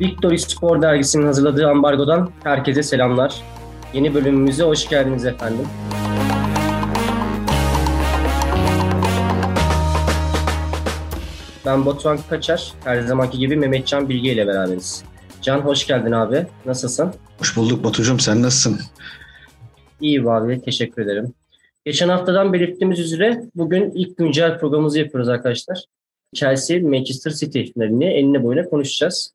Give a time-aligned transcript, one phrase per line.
[0.00, 3.42] Victory Spor Dergisi'nin hazırladığı ambargodan herkese selamlar.
[3.94, 5.66] Yeni bölümümüze hoş geldiniz efendim.
[11.66, 12.72] Ben Batuhan Kaçar.
[12.84, 15.04] Her zamanki gibi Mehmetcan Bilge ile beraberiz.
[15.42, 16.46] Can hoş geldin abi.
[16.66, 17.14] Nasılsın?
[17.38, 18.18] Hoş bulduk Batucuğum.
[18.18, 18.80] Sen nasılsın?
[20.00, 20.62] İyi abi.
[20.62, 21.34] Teşekkür ederim.
[21.84, 25.84] Geçen haftadan belirttiğimiz üzere bugün ilk güncel programımızı yapıyoruz arkadaşlar.
[26.34, 29.32] Chelsea Manchester City finalini enine boyuna konuşacağız.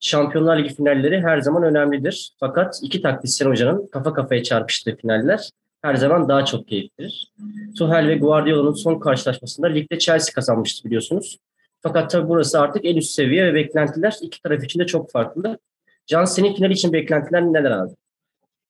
[0.00, 2.32] Şampiyonlar Ligi finalleri her zaman önemlidir.
[2.40, 5.50] Fakat iki taktisyen hocanın kafa kafaya çarpıştığı finaller
[5.82, 7.32] her zaman daha çok keyiflidir.
[7.78, 11.38] Tuchel ve Guardiola'nın son karşılaşmasında ligde Chelsea kazanmıştı biliyorsunuz.
[11.82, 15.58] Fakat tabii burası artık en üst seviye ve beklentiler iki taraf için de çok farklı.
[16.06, 17.92] Can senin final için beklentiler neler abi?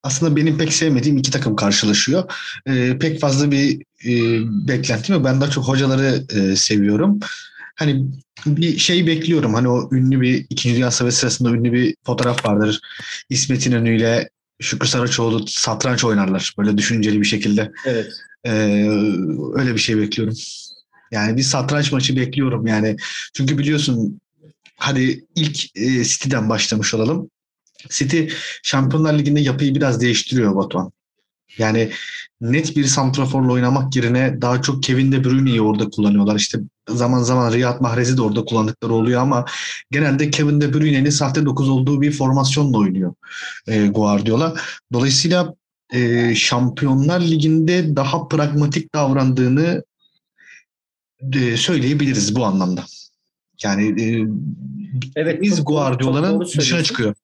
[0.02, 2.24] Aslında benim pek sevmediğim iki takım karşılaşıyor.
[2.66, 4.13] Ee, pek fazla bir e,
[4.69, 5.24] beklentim yok.
[5.24, 7.21] Ben daha çok hocaları e, seviyorum.
[7.77, 8.07] Hani
[8.47, 9.55] bir şey bekliyorum.
[9.55, 12.80] Hani o ünlü bir İkinci Dünya Savaşı sırasında ünlü bir fotoğraf vardır.
[13.30, 14.29] İsmet İnönü ile
[14.60, 16.55] Şükrü Saraçoğlu satranç oynarlar.
[16.59, 17.73] Böyle düşünceli bir şekilde.
[17.85, 18.13] Evet.
[18.45, 18.51] Ee,
[19.55, 20.35] öyle bir şey bekliyorum.
[21.10, 22.96] Yani bir satranç maçı bekliyorum yani.
[23.35, 24.21] Çünkü biliyorsun
[24.77, 27.30] hadi ilk e, City'den başlamış olalım.
[27.90, 28.23] City
[28.63, 30.93] Şampiyonlar Ligi'nde yapıyı biraz değiştiriyor Batuhan.
[31.59, 31.90] Yani
[32.40, 36.37] net bir santraforla oynamak yerine daha çok Kevin De Bruyne'yi orada kullanıyorlar.
[36.37, 39.45] İşte zaman zaman Riyad Mahrez'i de orada kullandıkları oluyor ama
[39.90, 43.15] genelde Kevin De Bruyne'nin sahte 9 olduğu bir formasyonla oynuyor
[43.66, 44.54] e, Guardiola.
[44.93, 45.54] Dolayısıyla
[45.95, 49.84] e, Şampiyonlar Ligi'nde daha pragmatik davrandığını
[51.34, 52.84] e, söyleyebiliriz bu anlamda.
[53.65, 54.26] Yani e,
[55.16, 57.15] evet, biz Guardiola'nın dışına çıkıyor.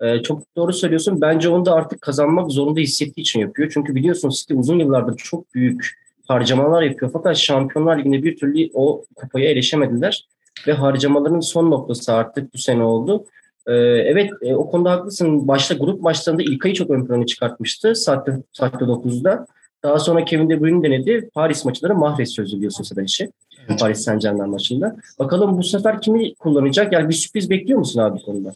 [0.00, 1.20] Ee, çok doğru söylüyorsun.
[1.20, 3.70] Bence onu da artık kazanmak zorunda hissettiği için yapıyor.
[3.74, 5.98] Çünkü biliyorsun City uzun yıllardır çok büyük
[6.28, 7.10] harcamalar yapıyor.
[7.12, 10.26] Fakat Şampiyonlar Ligi'nde bir türlü o kupaya erişemediler.
[10.66, 13.24] Ve harcamaların son noktası artık bu sene oldu.
[13.66, 15.48] Ee, evet e, o konuda haklısın.
[15.48, 17.94] Başta grup maçlarında İlkay'ı çok ön plana çıkartmıştı.
[17.94, 19.46] Saatte, saatte 9'da.
[19.82, 21.30] Daha sonra Kevin De Bruyne denedi.
[21.34, 23.30] Paris maçları Mahrez sözü biliyorsun sen işi.
[23.68, 23.80] Evet.
[23.80, 24.96] Paris Saint Germain maçında.
[25.18, 26.92] Bakalım bu sefer kimi kullanacak?
[26.92, 28.52] Yani bir sürpriz bekliyor musun abi konuda?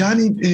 [0.00, 0.50] Yani e,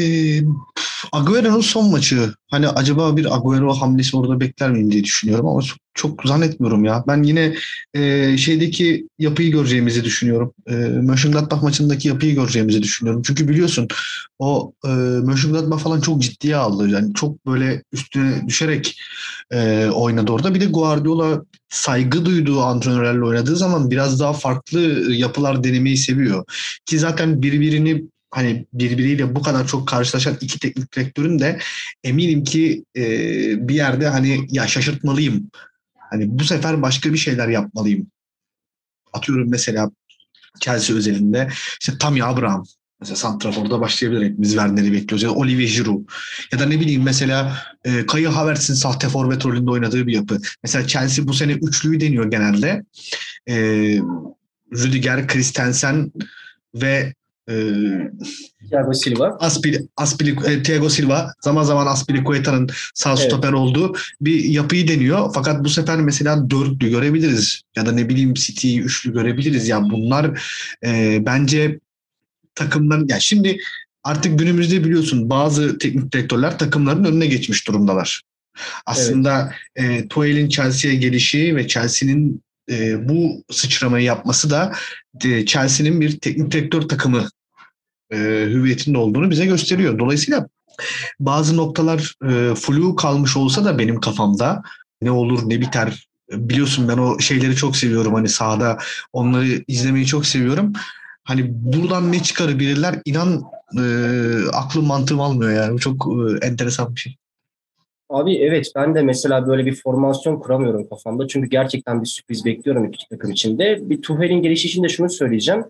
[1.13, 2.35] Agüero'nun son maçı.
[2.51, 7.05] Hani acaba bir Agüero hamlesi orada bekler miyim diye düşünüyorum ama çok, çok zannetmiyorum ya.
[7.09, 7.55] Ben yine
[7.95, 10.53] e, şeydeki yapıyı göreceğimizi düşünüyorum.
[10.67, 13.23] E, Mönchengladbach maçındaki yapıyı göreceğimizi düşünüyorum.
[13.27, 13.89] Çünkü biliyorsun
[14.39, 16.89] o e, Mönchengladbach falan çok ciddiye aldı.
[16.89, 19.01] Yani çok böyle üstüne düşerek
[19.51, 20.55] e, oynadı orada.
[20.55, 24.81] Bir de Guardiola saygı duyduğu antrenörlerle oynadığı zaman biraz daha farklı
[25.13, 26.45] yapılar denemeyi seviyor.
[26.87, 31.59] Ki zaten birbirini hani birbiriyle bu kadar çok karşılaşan iki teknik direktörün de
[32.05, 33.03] eminim ki e,
[33.69, 35.51] bir yerde hani ya şaşırtmalıyım.
[36.11, 38.07] Hani bu sefer başka bir şeyler yapmalıyım.
[39.13, 39.91] Atıyorum mesela
[40.61, 41.49] Chelsea özelinde
[41.81, 42.65] işte Tammy Abraham
[43.01, 45.23] Mesela Santrafor'da başlayabilir hepimiz Werner'i bekliyoruz.
[45.23, 46.09] Ya da Olivier Giroud.
[46.53, 50.39] Ya da ne bileyim mesela e, Kayı Havertz'in sahte forvet rolünde oynadığı bir yapı.
[50.63, 52.85] Mesela Chelsea bu sene üçlüyü deniyor genelde.
[53.49, 53.57] E,
[54.73, 56.13] Rüdiger, Christensen
[56.75, 57.15] ve
[58.71, 59.37] Thiago Silva.
[59.41, 63.19] Aspili, Aspili, e, Thiago Silva zaman zaman Aspilicueta'nın sağ evet.
[63.19, 65.31] stoper olduğu bir yapıyı deniyor.
[65.35, 67.63] Fakat bu sefer mesela dörtlü görebiliriz.
[67.77, 69.69] Ya da ne bileyim City'yi üçlü görebiliriz.
[69.69, 70.41] Ya yani bunlar
[70.85, 71.79] e, bence
[72.55, 73.09] takımların...
[73.09, 73.59] Yani şimdi
[74.05, 78.23] artık günümüzde biliyorsun bazı teknik direktörler takımların önüne geçmiş durumdalar.
[78.87, 80.05] Aslında evet.
[80.05, 84.73] e, Tuchel'in Chelsea'ye gelişi ve Chelsea'nin e, bu sıçramayı yapması da
[85.25, 87.29] e, Chelsea'nin bir teknik direktör takımı
[88.13, 88.17] e,
[88.47, 89.99] hüviyetinde olduğunu bize gösteriyor.
[89.99, 90.49] Dolayısıyla
[91.21, 94.63] bazı noktalar e, flu kalmış olsa da benim kafamda
[95.03, 98.79] ne olur ne biter biliyorsun ben o şeyleri çok seviyorum hani sahada
[99.13, 100.73] onları izlemeyi çok seviyorum.
[101.25, 103.43] Hani buradan ne çıkarabilirler inan
[103.79, 103.85] e,
[104.53, 105.73] aklım mantığım almıyor yani.
[105.73, 107.17] Bu çok e, enteresan bir şey.
[108.09, 111.29] Abi evet ben de mesela böyle bir formasyon kuramıyorum kafamda.
[111.29, 113.79] Çünkü gerçekten bir sürpriz bekliyorum iki takım içinde.
[113.91, 115.65] Bir Tuhel'in gelişi için de şunu söyleyeceğim.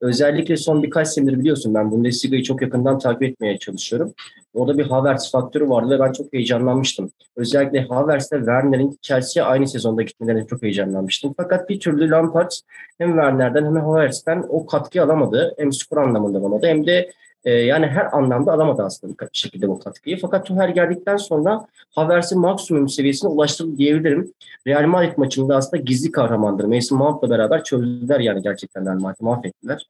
[0.00, 4.14] Özellikle son birkaç senedir biliyorsun ben Bundesliga'yı çok yakından takip etmeye çalışıyorum.
[4.54, 7.10] Orada bir Havertz faktörü vardı ve ben çok heyecanlanmıştım.
[7.36, 11.34] Özellikle Havertz'le Werner'in Chelsea'ye aynı sezonda gitmelerine çok heyecanlanmıştım.
[11.36, 12.50] Fakat bir türlü Lampard
[12.98, 15.54] hem Werner'den hem Havertz'ten o katkıyı alamadı.
[15.58, 17.10] Hem skor anlamında alamadı hem de
[17.44, 20.20] e, yani her anlamda alamadı aslında bir şekilde bu katkıyı.
[20.20, 24.32] Fakat Tuchel geldikten sonra Havertz'in maksimum seviyesine ulaştırdı diyebilirim.
[24.66, 26.64] Real Madrid maçında aslında gizli kahramandır.
[26.64, 29.86] Mason Mount'la beraber çözdüler yani gerçekten Real Madrid'i mahvettiler.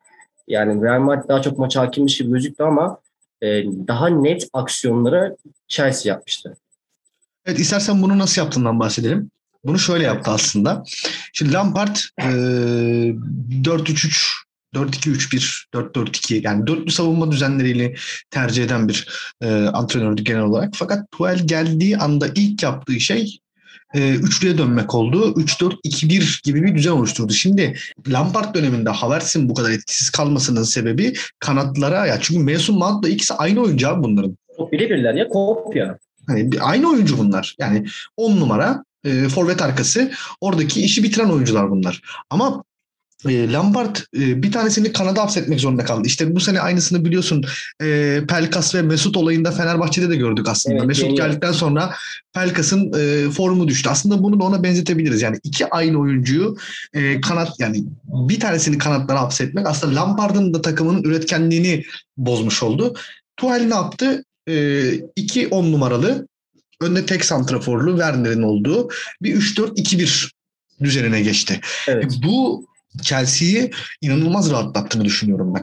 [0.49, 2.99] Yani Real Madrid daha çok maç hakimmiş gibi gözüktü ama
[3.43, 5.37] e, daha net aksiyonları
[5.69, 6.57] Chelsea yapmıştı.
[7.47, 9.31] Evet istersen bunu nasıl yaptığından bahsedelim.
[9.65, 10.83] Bunu şöyle yaptı aslında.
[11.33, 17.95] Şimdi Lampard e, 4-3-3 4-2-3-1, 4-4-2 yani dörtlü savunma düzenleriyle
[18.31, 19.09] tercih eden bir
[19.43, 20.73] e, antrenördü genel olarak.
[20.75, 23.41] Fakat Tuchel geldiği anda ilk yaptığı şey
[23.95, 25.35] e, üçlüye dönmek oldu.
[25.37, 27.33] 3-4-2-1 gibi bir düzen oluşturdu.
[27.33, 27.77] Şimdi
[28.09, 33.61] Lampard döneminde Havertz'in bu kadar etkisiz kalmasının sebebi kanatlara ya çünkü Mason Mount'la ikisi aynı
[33.61, 34.37] oyuncu abi bunların.
[34.73, 35.99] Birebirler ya kopya.
[36.27, 37.57] Hani aynı oyuncu bunlar.
[37.59, 42.03] Yani 10 numara e, forvet arkası oradaki işi bitiren oyuncular bunlar.
[42.31, 42.65] Ama
[43.29, 46.03] e, Lampard e, bir tanesini Kanada hapsetmek zorunda kaldı.
[46.07, 47.45] İşte bu sene aynısını biliyorsun
[47.83, 50.77] e, Pelkas ve Mesut olayında Fenerbahçe'de de gördük aslında.
[50.77, 51.27] Evet, Mesut geliyor.
[51.27, 51.95] geldikten sonra
[52.33, 53.89] Pelkas'ın e, formu düştü.
[53.89, 55.23] Aslında bunu da ona benzetebiliriz.
[55.23, 56.57] Yani iki aynı oyuncuyu
[56.95, 61.85] e, kanat yani bir tanesini kanatlara hapsetmek aslında Lampard'ın da takımının üretkenliğini
[62.17, 62.95] bozmuş oldu.
[63.37, 64.25] Tuchel ne yaptı?
[64.49, 64.85] E,
[65.17, 66.29] iki on numaralı
[66.81, 68.89] önde tek santraforlu Werner'in olduğu
[69.23, 70.31] bir 3-4-2-1
[70.83, 71.61] düzenine geçti.
[71.89, 72.19] Evet.
[72.25, 72.70] Bu
[73.03, 73.71] Chelsea'yi
[74.01, 75.63] inanılmaz rahatlattığını düşünüyorum ben.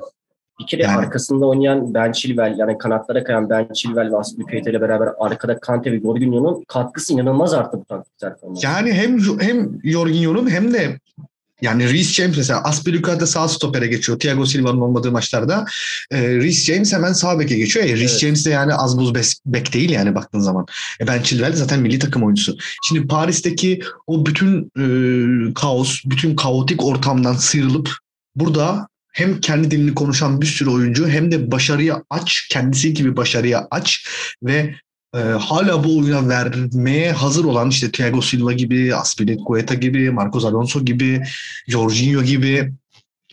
[0.59, 4.81] Bir kere Yani- arkasında oynayan Ben Chilwell yani kanatlara kayan Ben Chilwell ve Aspilicueta ile
[4.81, 8.65] beraber arkada Kante ve Jorginho'nun katkısı inanılmaz arttı bu taktik performansı.
[8.65, 10.99] Yani hem hem Jorginho'nun hem de
[11.61, 14.19] yani Reece James mesela Aspilicueta sağ stopere geçiyor.
[14.19, 15.65] Thiago Silva'nın olmadığı maçlarda.
[16.11, 17.85] E, Reece James hemen sağ beke geçiyor.
[17.85, 18.19] E, Reece Evet.
[18.19, 19.13] James de yani az buz
[19.45, 20.65] bek değil yani baktığın zaman.
[21.01, 22.57] E, ben Chilwell zaten milli takım oyuncusu.
[22.87, 27.91] Şimdi Paris'teki o bütün e, kaos, bütün kaotik ortamdan sıyrılıp
[28.35, 33.67] burada hem kendi dilini konuşan bir sürü oyuncu hem de başarıya aç, kendisi gibi başarıya
[33.71, 34.07] aç
[34.43, 34.75] ve
[35.15, 40.85] e, hala bu oyuna vermeye hazır olan işte Thiago Silva gibi, Aspilicueta gibi, Marcos Alonso
[40.85, 41.23] gibi,
[41.67, 42.73] Jorginho gibi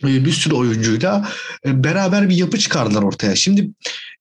[0.03, 1.27] e, bir sürü oyuncuyla
[1.65, 3.35] e, beraber bir yapı çıkardılar ortaya.
[3.35, 3.69] Şimdi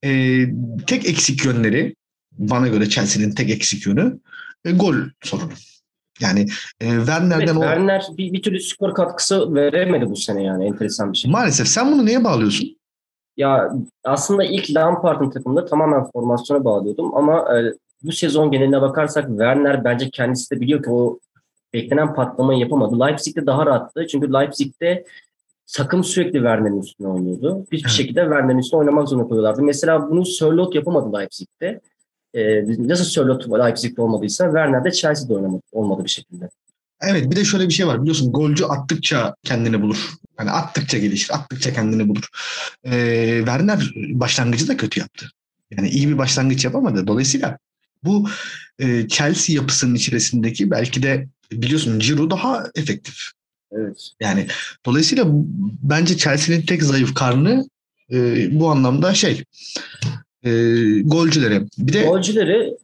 [0.05, 0.41] e,
[0.87, 1.95] tek eksik yönleri
[2.33, 4.19] bana göre Chelsea'nin tek eksik yönü
[4.65, 5.53] e, gol sorunu.
[6.21, 6.41] Yani
[6.81, 11.13] e, Werner'den Evet, o Werner bir, bir türlü skor katkısı veremedi bu sene yani enteresan
[11.13, 11.31] bir şey.
[11.31, 12.77] maalesef sen bunu neye bağlıyorsun?
[13.37, 13.73] Ya
[14.05, 20.11] aslında ilk Lampard'ın takımında tamamen formasyona bağlıyordum ama e, bu sezon geneline bakarsak Werner bence
[20.11, 21.19] kendisi de biliyor ki o
[21.75, 23.01] beklenen patlamayı yapamadı.
[23.01, 24.07] Leipzig'te daha rahattı.
[24.07, 25.05] Çünkü Leipzig'te
[25.77, 27.65] takım sürekli Werner'in üstüne oynuyordu.
[27.73, 27.97] Hiçbir Evet.
[27.97, 29.63] şekilde Werner'in üstüne oynamak zorunda koyuyorlardı.
[29.63, 31.81] Mesela bunu Sörloth yapamadı Leipzig'te.
[32.35, 36.49] E, nasıl Sörloth Leipzig'te olmadıysa Werner de Chelsea'de oynamadı, olmadı bir şekilde.
[37.07, 40.11] Evet bir de şöyle bir şey var biliyorsun golcü attıkça kendini bulur.
[40.37, 42.29] Hani attıkça gelişir, attıkça kendini bulur.
[42.85, 45.31] Ee, Werner başlangıcı da kötü yaptı.
[45.71, 47.07] Yani iyi bir başlangıç yapamadı.
[47.07, 47.59] Dolayısıyla
[48.05, 48.29] bu
[48.79, 53.15] e, Chelsea yapısının içerisindeki belki de biliyorsun Giroud daha efektif.
[53.73, 54.11] Evet.
[54.21, 54.47] Yani
[54.87, 55.25] dolayısıyla
[55.83, 57.69] bence Chelsea'nin tek zayıf karnı
[58.13, 59.45] e, bu anlamda şey
[60.43, 60.51] e,
[61.05, 61.63] golcüleri.
[61.79, 62.77] Bir de Golcüleri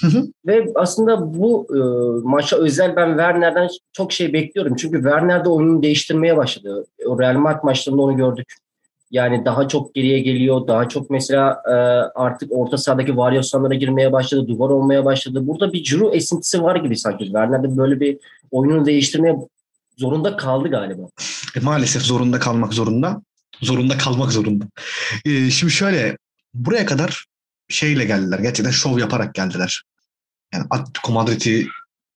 [0.00, 0.26] Hı hı.
[0.46, 1.78] ve aslında bu e,
[2.28, 4.76] maça özel ben Werner'den çok şey bekliyorum.
[4.76, 6.86] Çünkü Werner de oyunu değiştirmeye başladı.
[7.06, 8.52] O Real Madrid maçlarında onu gördük.
[9.10, 10.66] Yani daha çok geriye geliyor.
[10.68, 11.72] Daha çok mesela e,
[12.20, 14.48] artık orta sahadaki varyasyonlara girmeye başladı.
[14.48, 15.46] Duvar olmaya başladı.
[15.46, 17.24] Burada bir Giroud esintisi var gibi sanki.
[17.24, 18.18] Werner de böyle bir
[18.50, 19.36] oyununu değiştirmeye
[19.96, 21.02] zorunda kaldı galiba.
[21.56, 23.22] E, maalesef zorunda kalmak zorunda.
[23.62, 24.64] Zorunda kalmak zorunda.
[25.24, 26.16] E, şimdi şöyle
[26.54, 27.26] buraya kadar
[27.68, 28.38] şeyle geldiler.
[28.38, 29.82] Gerçekten şov yaparak geldiler.
[30.54, 31.68] Yani Atletico Madrid'i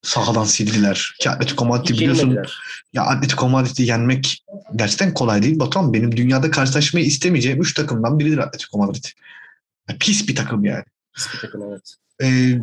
[0.02, 1.14] sahadan sildiler.
[1.20, 2.38] Ki Atletico Madrid'i biliyorsun
[2.92, 4.44] ya Atletico Madrid'i yenmek
[4.76, 5.58] gerçekten kolay değil.
[5.58, 9.04] Batuhan benim dünyada karşılaşmayı istemeyeceğim 3 takımdan biridir Atletico Madrid.
[9.88, 10.84] Ya, pis bir takım yani.
[11.14, 11.94] Pis bir takım, evet.
[12.22, 12.58] Ee,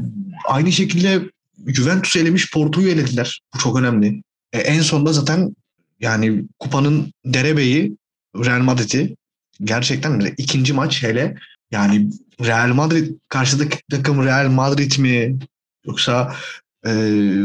[0.45, 1.21] aynı şekilde
[1.67, 3.41] Juventus'u elemiş Porto'yu elediler.
[3.53, 4.23] Bu çok önemli.
[4.53, 5.55] E, en sonunda zaten
[5.99, 7.97] yani kupanın derebeyi
[8.35, 9.15] Real Madrid'i
[9.63, 11.35] gerçekten ikinci maç hele
[11.71, 12.09] yani
[12.45, 15.37] Real Madrid karşıdaki takım Real Madrid mi
[15.85, 16.35] yoksa
[16.85, 16.91] e,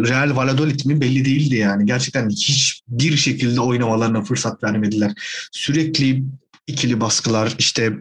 [0.09, 1.87] Real Valladolid mi belli değildi yani.
[1.87, 5.13] Gerçekten hiçbir şekilde oynamalarına fırsat vermediler.
[5.53, 6.25] Sürekli
[6.67, 7.93] ikili baskılar işte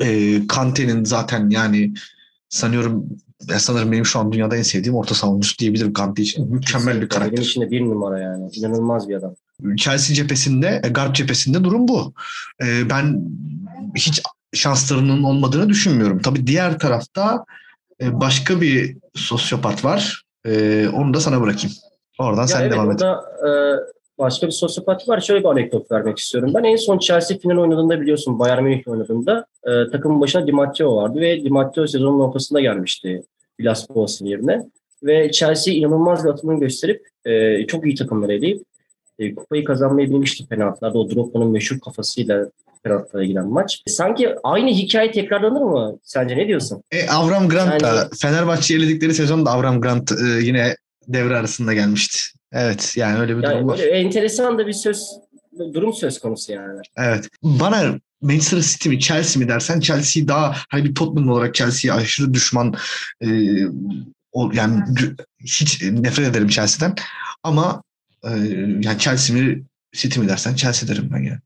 [0.00, 1.94] e, Kante'nin zaten yani
[2.48, 3.06] sanıyorum
[3.48, 6.54] ya sanırım benim şu an dünyada en sevdiğim orta savunucusu diyebilirim Kante için.
[6.54, 7.42] Mükemmel bir Benim karakter.
[7.42, 8.50] için de bir numara yani.
[8.52, 9.34] İnanılmaz bir adam.
[9.76, 12.14] Chelsea cephesinde, e, Garp cephesinde durum bu.
[12.64, 13.20] E, ben
[13.96, 16.18] hiç şanslarının olmadığını düşünmüyorum.
[16.22, 17.44] Tabii diğer tarafta
[18.02, 20.22] e, başka bir sosyopat var.
[20.46, 21.76] E, onu da sana bırakayım.
[22.18, 23.02] Oradan Ya sen evet, devam et.
[23.02, 23.08] e,
[24.18, 25.20] başka bir sosyopat var.
[25.20, 26.52] Şöyle bir anekdot vermek istiyorum.
[26.54, 30.96] Ben en son Chelsea final oynadığında biliyorsun Bayern Münih oynadığında e, takımın başına Di Matteo
[30.96, 33.22] vardı ve Di Matteo sezonun ortasında gelmişti
[33.60, 34.64] Villas Boas'ın yerine.
[35.02, 38.62] Ve Chelsea inanılmaz bir atılım gösterip e, çok iyi takımları eleyip
[39.18, 40.98] e, kupayı kazanmayı bilmişti penaltılarda.
[40.98, 42.50] O Drogba'nın meşhur kafasıyla
[42.84, 43.82] penaltılara giden maç.
[43.86, 45.98] Sanki aynı hikaye tekrarlanır mı?
[46.02, 46.82] Sence ne diyorsun?
[46.90, 50.76] E, Avram Grant da Yani- Fenerbahçe'yi eledikleri sezonda Avram Grant e, yine
[51.08, 52.18] devre arasında gelmişti.
[52.52, 53.78] Evet yani öyle bir durum Yani var.
[53.78, 55.08] böyle enteresan da bir söz
[55.74, 56.80] durum söz konusu yani.
[56.96, 57.28] Evet.
[57.42, 62.34] Bana Manchester City mi Chelsea mi dersen Chelsea daha hani bir Tottenham olarak Chelsea'ye aşırı
[62.34, 62.74] düşman
[63.20, 63.28] e,
[64.32, 64.82] o, yani
[65.44, 66.94] hiç nefret ederim Chelsea'den
[67.42, 67.82] ama
[68.24, 68.30] e,
[68.82, 69.62] yani Chelsea mi
[69.92, 71.38] City mi dersen Chelsea derim ben yani.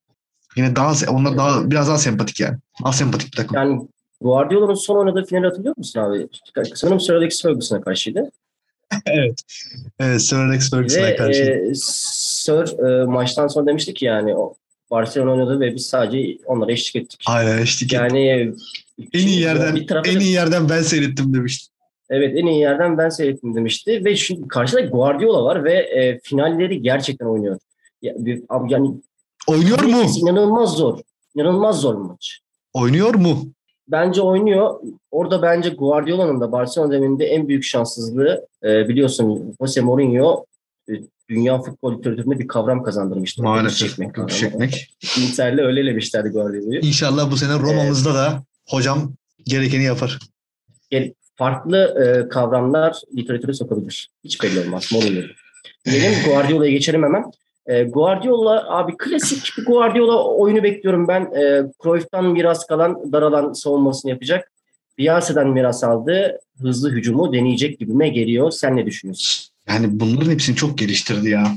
[0.57, 2.57] Yine daha onlar daha biraz daha sempatik yani.
[2.85, 3.57] Daha sempatik bir takım.
[3.57, 3.89] Yani
[4.21, 6.29] Guardiola'nın son oynadığı finali hatırlıyor musun abi?
[6.75, 8.31] Sanırım Sir Alex Ferguson'a karşıydı.
[9.07, 9.43] evet.
[9.99, 10.23] evet.
[10.23, 11.43] Sir Alex Ferguson'a karşı.
[11.43, 14.55] E, Sir e, maçtan sonra demişti ki yani o
[14.91, 17.25] Barcelona oynadı ve biz sadece onlara eşlik ettik.
[17.27, 17.93] Aynen eşlik ettik.
[17.93, 18.53] Yani
[19.13, 21.73] en iyi yerden en iyi yerden ben seyrettim demişti.
[22.11, 26.83] Evet en iyi yerden ben seyrettim demişti ve şimdi karşıda Guardiola var ve e, finalleri
[26.83, 27.59] gerçekten oynuyor.
[28.03, 28.43] Yani
[29.47, 30.03] oynuyor mu?
[30.17, 30.99] İnanılmaz zor.
[31.35, 32.41] İnanılmaz zor maç.
[32.73, 33.45] Oynuyor mu?
[33.88, 34.81] Bence oynuyor.
[35.11, 40.45] Orada bence Guardiola'nın da Barcelona döneminde en büyük şanssızlığı e, biliyorsun Jose Mourinho
[40.91, 40.93] e,
[41.29, 43.43] dünya futbol literatüründe bir kavram kazandırmıştı.
[43.43, 43.88] Maalesef.
[43.88, 44.29] Çekmek.
[44.29, 44.97] çekmek.
[45.19, 46.81] Inter'le öyle elemişlerdi Guardiola'yı.
[46.81, 49.12] İnşallah bu sene Roma'mızda ee, da hocam
[49.45, 50.19] gerekeni yapar.
[51.37, 54.11] Farklı e, kavramlar literatüre sokabilir.
[54.25, 54.88] Hiç belli olmaz.
[54.93, 55.23] Mourinho.
[55.85, 57.25] Diyelim Guardiola'ya geçelim hemen.
[57.67, 61.23] E, Guardiola abi klasik bir Guardiola oyunu bekliyorum ben.
[61.23, 64.53] E, Cruyff'tan miras kalan daralan savunmasını yapacak.
[64.99, 66.39] Bielsa'dan miras aldı.
[66.61, 68.51] Hızlı hücumu deneyecek gibime geliyor.
[68.51, 69.47] Sen ne düşünüyorsun?
[69.69, 71.55] Yani bunların hepsini çok geliştirdi ya.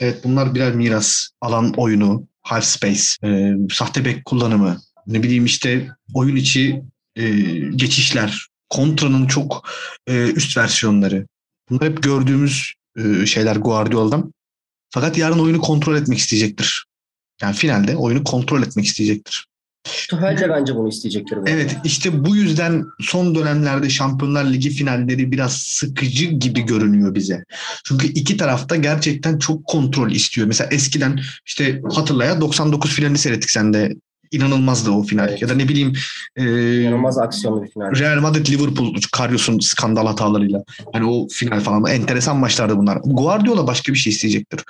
[0.00, 1.28] Evet bunlar birer miras.
[1.40, 6.82] Alan oyunu, half space, e, sahte bek kullanımı, ne bileyim işte oyun içi
[7.16, 7.30] e,
[7.76, 9.68] geçişler, kontranın çok
[10.06, 11.26] e, üst versiyonları.
[11.70, 14.32] Bunlar hep gördüğümüz e, şeyler Guardiola'dan.
[14.90, 16.84] Fakat yarın oyunu kontrol etmek isteyecektir.
[17.42, 19.46] Yani finalde oyunu kontrol etmek isteyecektir.
[20.08, 21.38] Tuhal de bence bunu isteyecektir.
[21.46, 27.44] Evet işte bu yüzden son dönemlerde Şampiyonlar Ligi finalleri biraz sıkıcı gibi görünüyor bize.
[27.84, 30.46] Çünkü iki tarafta gerçekten çok kontrol istiyor.
[30.46, 33.94] Mesela eskiden işte hatırlaya 99 finalini seyrettik sen de
[34.30, 35.28] inanılmazdı o final.
[35.28, 35.42] Evet.
[35.42, 35.92] Ya da ne bileyim
[36.36, 36.44] e,
[36.82, 37.98] inanılmaz aksiyonlu bir final.
[37.98, 40.64] Real Madrid Liverpool Karius'un skandal hatalarıyla.
[40.92, 42.98] Hani o final falan enteresan maçlardı bunlar.
[43.04, 44.64] Guardiola başka bir şey isteyecektir.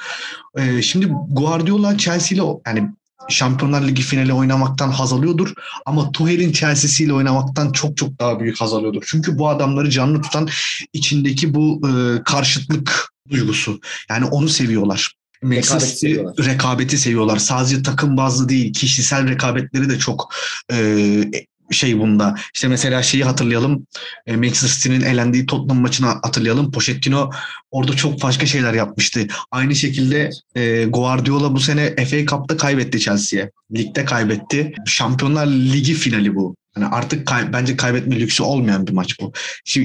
[0.56, 2.88] E, şimdi Guardiola Chelsea ile yani
[3.28, 5.52] Şampiyonlar Ligi finali oynamaktan haz alıyordur
[5.86, 9.02] ama Tuhel'in Chelsea'si ile oynamaktan çok çok daha büyük haz alıyordur.
[9.06, 10.48] Çünkü bu adamları canlı tutan
[10.92, 13.80] içindeki bu e, karşıtlık duygusu.
[14.10, 15.17] Yani onu seviyorlar.
[15.42, 16.46] Manchester rekabeti seviyorlar.
[16.46, 17.36] rekabeti seviyorlar.
[17.36, 20.34] Sadece takım bazlı değil, kişisel rekabetleri de çok
[20.72, 20.76] e,
[21.70, 22.34] şey bunda.
[22.54, 23.86] İşte mesela şeyi hatırlayalım.
[24.26, 26.72] E, Manchester City'nin elendiği Tottenham maçını hatırlayalım.
[26.72, 27.30] Pochettino
[27.70, 29.26] orada çok başka şeyler yapmıştı.
[29.50, 33.50] Aynı şekilde e, Guardiola bu sene FA Cup'ta kaybetti Chelsea'ye.
[33.76, 34.72] Ligde kaybetti.
[34.86, 36.56] Şampiyonlar Ligi finali bu.
[36.76, 39.32] Yani artık kay, bence kaybetme lüksü olmayan bir maç bu.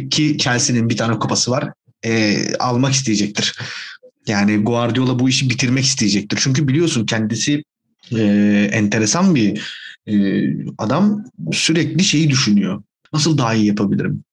[0.09, 1.69] Ki Chelsea'nin bir tane kupası var.
[2.05, 3.59] E, almak isteyecektir.
[4.27, 6.39] Yani Guardiola bu işi bitirmek isteyecektir.
[6.43, 7.63] Çünkü biliyorsun kendisi
[8.11, 8.21] e,
[8.71, 9.61] enteresan bir
[10.07, 10.43] e,
[10.77, 12.83] adam sürekli şeyi düşünüyor.
[13.13, 14.23] Nasıl daha iyi yapabilirim?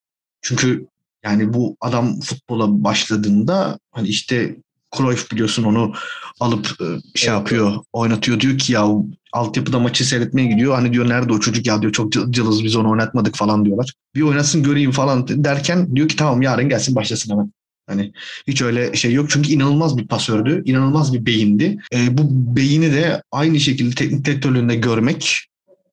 [0.42, 0.86] Çünkü
[1.24, 4.56] yani bu adam futbola başladığında hani işte
[4.96, 5.92] Cruyff biliyorsun onu
[6.40, 8.40] alıp e, şey yapıyor, oynatıyor.
[8.40, 8.86] Diyor ki ya
[9.32, 10.74] altyapıda maçı seyretmeye gidiyor.
[10.74, 13.94] Hani diyor nerede o çocuk ya diyor çok cılız biz onu oynatmadık falan diyorlar.
[14.14, 17.52] Bir oynasın göreyim falan derken diyor ki tamam yarın gelsin başlasın hemen.
[17.90, 18.12] Hani
[18.48, 21.78] hiç öyle şey yok çünkü inanılmaz bir pasördü, inanılmaz bir beyindi.
[21.94, 22.22] E, bu
[22.56, 25.46] beyni de aynı şekilde teknik direktörlüğünde görmek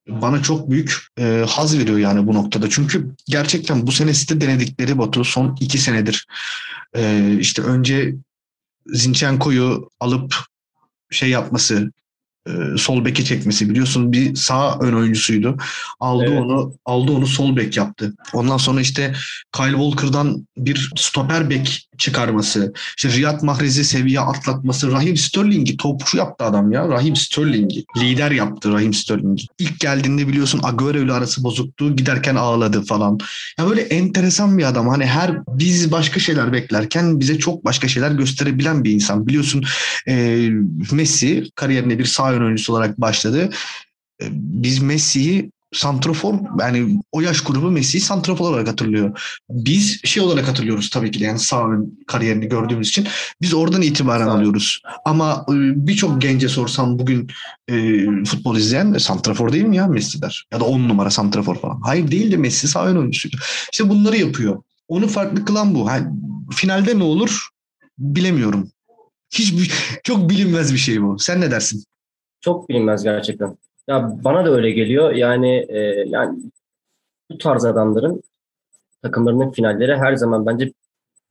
[0.09, 2.69] bana çok büyük e, haz veriyor yani bu noktada.
[2.69, 6.27] Çünkü gerçekten bu sene site denedikleri Batu son iki senedir
[6.95, 8.15] e, işte önce
[8.87, 10.35] Zinchenko'yu alıp
[11.11, 11.91] şey yapması,
[12.47, 15.57] e, sol beke çekmesi biliyorsun bir sağ ön oyuncusuydu.
[15.99, 16.39] Aldı evet.
[16.39, 18.13] onu aldı onu sol bek yaptı.
[18.33, 19.13] Ondan sonra işte
[19.51, 22.73] Kyle Walker'dan bir stoper bek çıkarması.
[22.97, 24.91] İşte Riyad Mahrez'i seviye atlatması.
[24.91, 26.89] Rahim Sterling'i topçu yaptı adam ya.
[26.89, 27.85] Rahim Sterling'i.
[27.97, 29.41] Lider yaptı Rahim Sterling'i.
[29.59, 31.95] İlk geldiğinde biliyorsun Agüero ile arası bozuktu.
[31.95, 33.19] Giderken ağladı falan.
[33.59, 34.87] Ya böyle enteresan bir adam.
[34.87, 39.27] Hani her biz başka şeyler beklerken bize çok başka şeyler gösterebilen bir insan.
[39.27, 39.63] Biliyorsun
[40.07, 40.47] e,
[40.91, 43.49] Messi kariyerine bir sağ ön oyuncusu olarak başladı.
[44.31, 49.19] Biz Messi'yi santrofor yani o yaş grubu Messi'yi santrofor olarak hatırlıyor.
[49.49, 53.07] Biz şey olarak hatırlıyoruz tabii ki de yani sağ ön kariyerini gördüğümüz için
[53.41, 54.81] biz oradan itibaren alıyoruz.
[55.05, 55.53] Ama e,
[55.87, 57.27] birçok gence sorsam bugün
[57.67, 60.47] e, futbol izleyen e, santrafor değil mi ya Messi der.
[60.53, 61.81] Ya da on numara santrafor falan.
[61.81, 63.37] Hayır değil de Messi sağ ön oyuncusuydu.
[63.71, 64.63] İşte bunları yapıyor.
[64.87, 65.87] Onu farklı kılan bu.
[65.87, 66.07] Yani,
[66.55, 67.47] finalde ne olur
[67.97, 68.71] bilemiyorum.
[69.29, 69.71] Hiç
[70.03, 71.19] çok bilinmez bir şey bu.
[71.19, 71.83] Sen ne dersin?
[72.41, 73.57] Çok bilinmez gerçekten.
[73.87, 75.13] Ya bana da öyle geliyor.
[75.13, 76.39] Yani e, yani
[77.31, 78.23] bu tarz adamların
[79.01, 80.73] takımlarının finalleri her zaman bence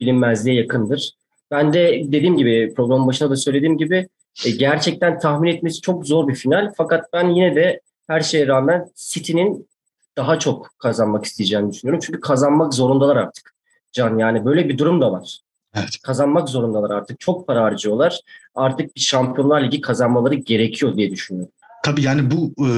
[0.00, 1.12] bilinmezliğe yakındır.
[1.50, 4.08] Ben de dediğim gibi programın başında da söylediğim gibi
[4.46, 6.72] e, gerçekten tahmin etmesi çok zor bir final.
[6.76, 9.68] Fakat ben yine de her şeye rağmen City'nin
[10.16, 12.00] daha çok kazanmak isteyeceğini düşünüyorum.
[12.06, 13.54] Çünkü kazanmak zorundalar artık.
[13.92, 15.40] Can yani böyle bir durum da var.
[15.74, 15.98] Evet.
[16.02, 17.20] Kazanmak zorundalar artık.
[17.20, 18.20] Çok para harcıyorlar.
[18.54, 21.52] Artık bir Şampiyonlar Ligi kazanmaları gerekiyor diye düşünüyorum.
[21.86, 22.70] Tabii yani bu e,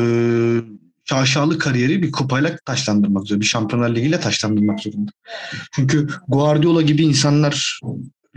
[1.04, 3.40] şaşalı kariyeri bir kupayla taşlandırmak zorunda.
[3.40, 5.10] Bir Şampiyonlar Ligi ile taşlandırmak zorunda.
[5.72, 7.80] Çünkü Guardiola gibi insanlar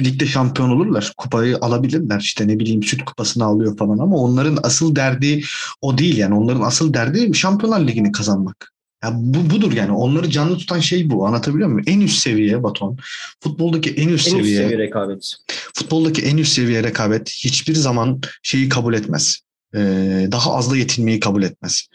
[0.01, 1.13] ligde şampiyon olurlar.
[1.18, 2.20] Kupayı alabilirler.
[2.20, 5.44] İşte ne bileyim süt kupasını alıyor falan ama onların asıl derdi
[5.82, 6.34] o değil yani.
[6.36, 8.72] Onların asıl derdi Şampiyonlar Ligi'ni kazanmak.
[9.04, 9.92] Ya bu budur yani.
[9.92, 11.28] Onları canlı tutan şey bu.
[11.28, 11.86] Anlatabiliyor muyum?
[11.88, 12.98] En üst seviye baton.
[13.40, 14.58] Futboldaki en üst En üst seviye.
[14.58, 15.36] seviye rekabet.
[15.74, 19.42] Futboldaki en üst seviye rekabet hiçbir zaman şeyi kabul etmez.
[19.75, 21.88] Ee, daha azla yetinmeyi kabul etmez.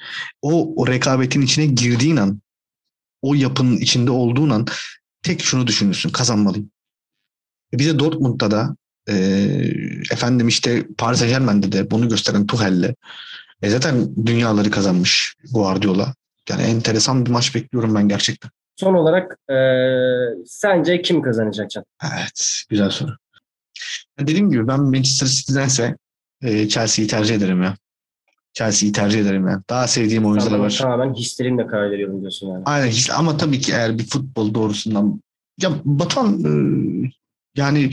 [0.42, 2.40] O, o rekabetin içine girdiğin an,
[3.22, 4.66] o yapının içinde olduğun an
[5.22, 6.10] tek şunu düşünürsün.
[6.10, 6.70] Kazanmalıyım.
[7.74, 8.76] E Bir de Dortmund'da da
[9.08, 9.14] e,
[10.12, 12.94] efendim işte Paris Saint Germain'de de bunu gösteren Tuchel'le
[13.62, 16.14] e zaten dünyaları kazanmış Guardiola.
[16.48, 18.50] Yani enteresan bir maç bekliyorum ben gerçekten.
[18.76, 19.56] Son olarak e,
[20.46, 21.84] sence kim kazanacak Can?
[22.04, 23.16] Evet, güzel soru.
[24.18, 25.96] Dediğim gibi ben Manchester City'dense
[26.42, 27.76] e, Chelsea'yi tercih ederim ya.
[28.52, 29.62] Chelsea'yi tercih ederim ya.
[29.70, 30.78] Daha sevdiğim oyuncular Tamamen, var.
[30.80, 32.62] tamamen histerimle karar veriyorum diyorsun yani.
[32.66, 35.20] Aynen his- ama tabii ki eğer bir futbol doğrusundan
[35.60, 37.10] ya Batuhan e,
[37.56, 37.90] yani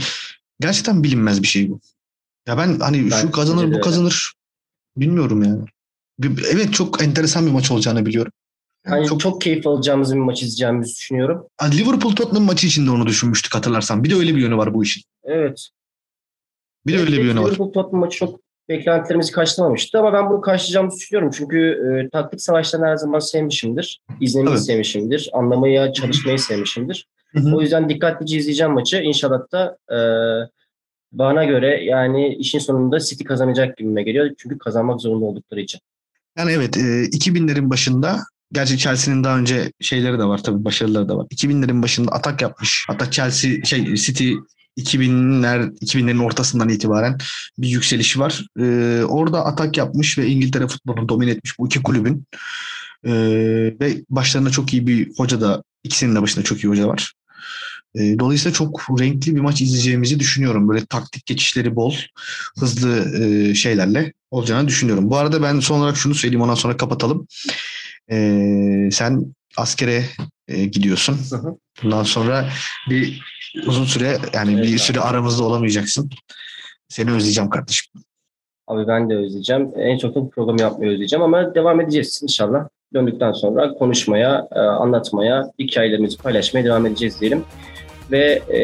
[0.60, 1.80] gerçekten bilinmez bir şey bu.
[2.48, 3.82] Ya ben hani Ben şu kazanır bu öyle.
[3.82, 4.34] kazanır
[4.98, 5.62] bilmiyorum yani.
[6.52, 8.32] Evet çok enteresan bir maç olacağını biliyorum.
[8.86, 11.48] Yani Hani çok, çok, keyif alacağımız bir maç izleyeceğimizi düşünüyorum.
[11.72, 14.04] Liverpool Tottenham maçı için de onu düşünmüştük hatırlarsan.
[14.04, 15.04] Bir de öyle bir yönü var bu işin.
[15.24, 15.70] Evet.
[16.88, 17.46] Bir de öyle bir yönü var.
[17.46, 21.32] Liverpool Tottenham maçı çok beklentilerimizi karşılamamıştı ama ben bunu karşılayacağımızı düşünüyorum.
[21.38, 24.02] Çünkü e, taktik savaşlarını her zaman sevmişimdir.
[24.22, 24.66] İzlemeyi Evet.
[24.66, 25.30] sevmişimdir.
[25.34, 27.08] Anlamaya, çalışmayı sevmişimdir.
[27.32, 27.56] Hı hı.
[27.56, 28.98] O yüzden dikkatlice izleyeceğim maçı.
[28.98, 29.98] İnşallah da e,
[31.12, 34.30] bana göre yani işin sonunda City kazanacak gibime geliyor.
[34.38, 35.82] Çünkü kazanmak zorunda oldukları için.
[36.38, 38.20] Yani evet e, 2000'lerin başında
[38.51, 41.25] gerçi Chelsea'nin daha önce şeyleri de var tabii başarıları da var.
[41.25, 42.86] 2000'lerin başında atak yapmış.
[42.88, 44.34] Hatta Chelsea şey City
[44.77, 47.18] 2000'ler 2000'lerin ortasından itibaren
[47.57, 48.46] bir yükselişi var.
[48.59, 48.64] E,
[49.03, 52.27] orada atak yapmış ve İngiltere futbolunu domine etmiş bu iki kulübün.
[53.05, 53.14] E,
[53.79, 57.14] ve başlarında çok iyi bir hoca da ikisinin de başında çok iyi hoca var.
[57.96, 60.70] E, dolayısıyla çok renkli bir maç izleyeceğimizi düşünüyorum.
[60.70, 61.96] Böyle taktik geçişleri bol,
[62.59, 65.09] hızlı e, şeylerle olacağını düşünüyorum.
[65.09, 67.27] Bu arada ben son olarak şunu söyleyeyim ondan sonra kapatalım.
[68.12, 70.05] E, sen askere
[70.48, 71.18] e, gidiyorsun.
[71.29, 71.58] Hı hı.
[71.84, 72.50] Bundan sonra
[72.90, 73.22] bir
[73.68, 74.79] uzun süre yani Evet bir abi.
[74.79, 76.10] süre aramızda olamayacaksın.
[76.90, 77.94] Seni özleyeceğim kardeşim.
[78.68, 79.70] Abi ben de özleyeceğim.
[79.77, 82.68] En çok da bu programı yapmayı özleyeceğim ama devam edeceğiz inşallah.
[82.94, 87.44] Döndükten sonra konuşmaya, e, anlatmaya, hikayelerimizi paylaşmaya devam edeceğiz diyelim.
[88.12, 88.62] Ve e,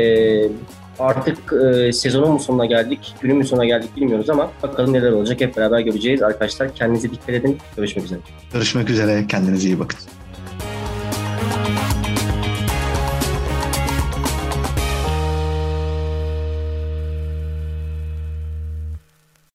[1.00, 5.42] artık e, sezonun mu sonuna geldik, günün mü sonuna geldik bilmiyoruz ama bakalım neler olacak
[5.42, 6.22] hep beraber göreceğiz.
[6.22, 7.58] Arkadaşlar kendinize dikkat edin.
[7.78, 8.20] Görüşmek üzere.
[8.54, 9.28] Görüşmek üzere.
[9.28, 10.19] Kendinize iyi bakın.